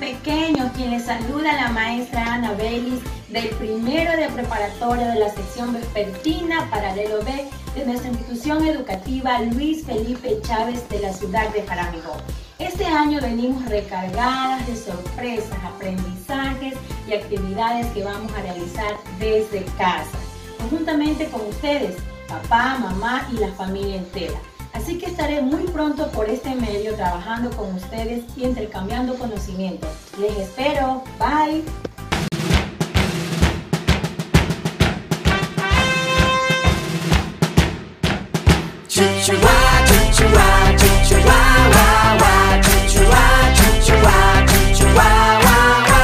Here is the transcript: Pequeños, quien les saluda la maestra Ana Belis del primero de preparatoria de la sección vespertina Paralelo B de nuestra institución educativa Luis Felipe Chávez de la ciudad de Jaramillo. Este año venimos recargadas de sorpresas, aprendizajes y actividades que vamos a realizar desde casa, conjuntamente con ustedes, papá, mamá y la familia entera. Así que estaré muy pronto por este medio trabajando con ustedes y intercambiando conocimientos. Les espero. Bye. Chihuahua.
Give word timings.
Pequeños, 0.00 0.72
quien 0.74 0.92
les 0.92 1.04
saluda 1.04 1.52
la 1.52 1.68
maestra 1.68 2.32
Ana 2.32 2.52
Belis 2.52 3.00
del 3.28 3.50
primero 3.50 4.16
de 4.16 4.30
preparatoria 4.30 5.08
de 5.08 5.20
la 5.20 5.28
sección 5.28 5.74
vespertina 5.74 6.70
Paralelo 6.70 7.18
B 7.22 7.50
de 7.74 7.84
nuestra 7.84 8.08
institución 8.08 8.66
educativa 8.66 9.40
Luis 9.40 9.84
Felipe 9.84 10.40
Chávez 10.40 10.88
de 10.88 11.00
la 11.00 11.12
ciudad 11.12 11.52
de 11.52 11.64
Jaramillo. 11.64 12.14
Este 12.58 12.86
año 12.86 13.20
venimos 13.20 13.62
recargadas 13.66 14.66
de 14.66 14.74
sorpresas, 14.74 15.58
aprendizajes 15.62 16.78
y 17.06 17.12
actividades 17.12 17.86
que 17.88 18.02
vamos 18.02 18.32
a 18.32 18.40
realizar 18.40 18.96
desde 19.18 19.66
casa, 19.76 20.18
conjuntamente 20.58 21.26
con 21.26 21.42
ustedes, 21.46 21.96
papá, 22.26 22.78
mamá 22.78 23.28
y 23.34 23.36
la 23.36 23.52
familia 23.52 23.96
entera. 23.96 24.40
Así 24.80 24.96
que 24.96 25.06
estaré 25.06 25.42
muy 25.42 25.64
pronto 25.64 26.10
por 26.10 26.30
este 26.30 26.54
medio 26.54 26.94
trabajando 26.94 27.50
con 27.50 27.74
ustedes 27.74 28.24
y 28.34 28.44
intercambiando 28.44 29.14
conocimientos. 29.14 29.90
Les 30.18 30.38
espero. 30.38 31.04
Bye. 31.18 31.62
Chihuahua. 38.88 39.59